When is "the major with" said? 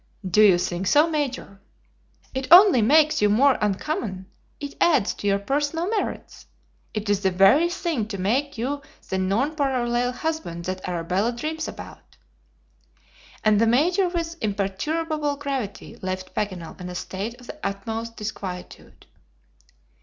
13.61-14.37